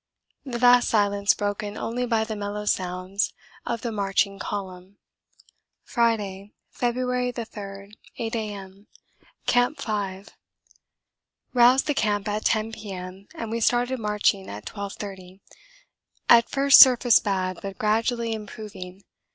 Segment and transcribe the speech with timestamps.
[0.45, 3.33] The vast silence broken only by the mellow sounds
[3.67, 4.97] of the marching column.
[5.83, 8.87] Friday, February 3, 8 A.M.
[9.45, 10.29] Camp 5.
[11.53, 13.27] Roused the camp at 10 P.M.
[13.35, 15.39] and we started marching at 12.30.
[16.27, 19.03] At first surface bad, but gradually improving.